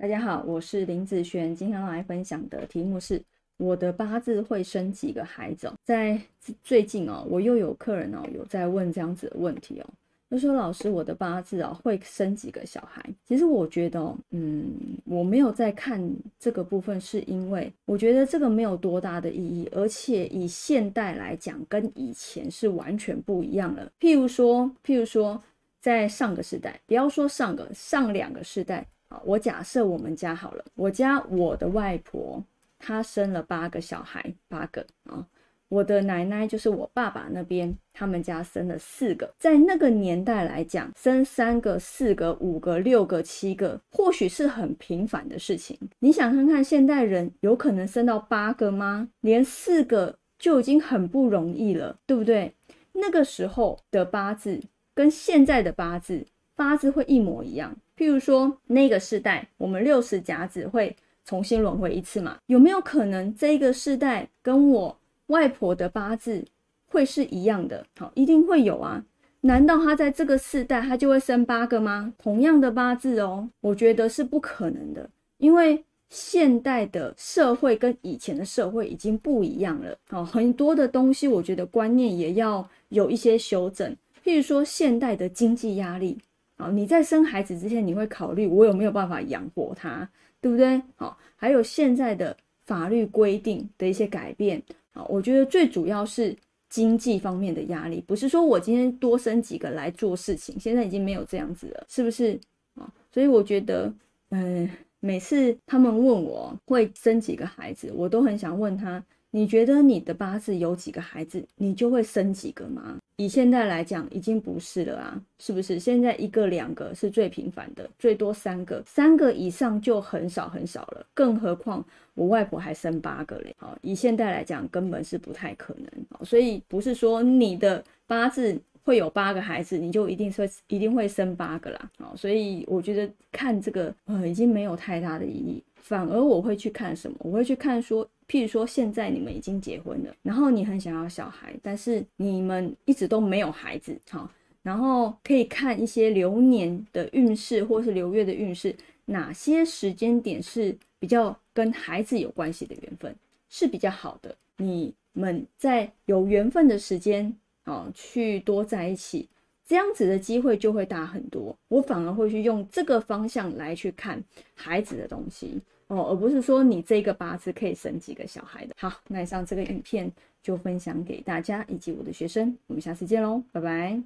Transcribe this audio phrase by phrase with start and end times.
[0.00, 3.22] 大家好，我是林子璇，今天来分享的题目是
[3.58, 5.70] 我的八字会生几个孩子？
[5.84, 6.18] 在
[6.64, 9.86] 最近哦，我又有客人哦，有在问这样子的问题哦，
[10.30, 13.04] 就说老师，我的八字哦会生几个小孩？
[13.26, 14.72] 其实我觉得哦，嗯，
[15.04, 16.02] 我没有在看
[16.38, 23.86] 这个部分，是因为我觉得这个没有多大的意义，而且以现代来讲，跟以前是完全不一样了。
[24.00, 25.42] 譬如说，譬如说，
[25.78, 28.86] 在上个时代，不要说上个上两个世代。
[29.24, 32.42] 我假设我们家好了，我家我的外婆
[32.78, 35.26] 她生了八个小孩，八个啊。
[35.68, 39.32] 我的奶奶就是我爸爸那边，他们家生了四个。
[39.38, 45.78] 在那个年代来讲，生三个、四个、五个、六个、七个，或许是很平凡的事情。
[46.00, 49.10] 你想看看现代人有可能生到八个吗？
[49.20, 52.52] 连四个就已经很不容易了，对不对？
[52.94, 54.60] 那个时候的八字
[54.92, 57.76] 跟现在的八字，八字会一模一样。
[58.00, 62.38] 譬如说，那个世代，我们六十甲子会重新轮回一次嘛？
[62.46, 66.42] 有没有可能这个世代跟我外婆的八字
[66.86, 67.84] 会是一样的？
[67.98, 69.04] 好，一定会有啊！
[69.42, 72.14] 难道他在这个世代他就会生八个吗？
[72.16, 79.94] 同样的八字哦，我觉得是不可能的，因为现代的社会跟以前的社会已经不一样了。
[80.08, 83.94] 好，很多的东西，我觉得观念也要有一些修正。
[84.24, 86.16] 譬如说，现代的经济压力。
[86.60, 90.06] 好，你在生孩子之前，你会考虑我有没有办法养活他，
[90.42, 90.80] 对不对？
[90.94, 92.36] 好，还有现在的
[92.66, 96.36] 法律规定的一些改变，好，我觉得最主要是
[96.68, 102.38] 经济方面的压力，不是说我今天多生几个来做事情，现在已经没有这样子了，是不是？
[102.74, 103.90] 啊，所以我觉得，
[104.28, 104.68] 嗯，
[105.00, 109.02] 每次他们问我会生几个孩子，我都很想问他。
[109.32, 112.98] 你觉得你的八字有几个孩子，你就会生几个吗？
[113.16, 115.78] 以现在来讲，已经不是了啊，是不是？
[115.78, 121.06] 现在一个两个是最频繁的，最多三个，三个以上就很少很少了。
[121.14, 126.24] 更何况我外婆还生八个嘞，好，以现在来讲，根本是不太可能。
[126.24, 131.90] 所以不是说你的八字会有八个孩子，你就一定说一定会生八个啦。
[131.98, 135.62] 好，所以我觉得看这个呃，已经没有太大的意义。
[135.80, 137.16] 反而我会去看什么？
[137.20, 138.08] 我会去看说。
[138.28, 144.30] 譬如说，现在你们已经结婚了，然后你很想要小孩，但是你们一直都没有孩子，好，
[144.62, 148.72] 然后可以看一些流年的运势或是流月的运势，
[149.04, 153.12] 哪些时间点是比较跟孩子有关系的缘分
[153.48, 159.28] 是比较好的，你们在有缘分的时间，啊，去多在一起，
[159.70, 161.56] 这样子的机会就会大很多。
[161.68, 164.20] 我反而会去用这个方向来去看
[164.52, 165.60] 孩子的东西。
[165.86, 168.74] 哦，而不是说你这个八字可以生几个小孩的。
[168.76, 170.10] 好，那以上这个影片
[170.42, 173.96] 就分享给大家以及我的学生，我们下次见喽，拜拜。